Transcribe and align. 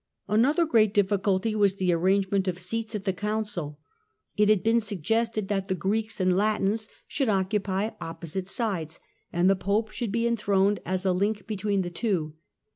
An 0.27 0.45
other 0.45 0.65
great 0.65 0.95
difficulty 0.95 1.53
was 1.53 1.75
the 1.75 1.93
arrangement 1.93 2.47
of 2.47 2.57
seats 2.57 2.95
at 2.95 3.03
the 3.05 3.13
Council. 3.13 3.77
It 4.35 4.49
had 4.49 4.63
been 4.63 4.81
suggested 4.81 5.47
that 5.49 5.67
the 5.67 5.75
Greeks 5.75 6.19
and 6.19 6.35
Latins 6.35 6.89
should 7.07 7.29
occupy 7.29 7.91
opposite 8.01 8.47
sides, 8.49 8.99
and 9.31 9.47
the 9.47 9.55
Pope 9.55 9.91
should 9.91 10.11
be 10.11 10.25
enthroned 10.25 10.79
as 10.87 11.05
a 11.05 11.13
link 11.13 11.45
between 11.45 11.83
the 11.83 11.91
two. 11.91 12.33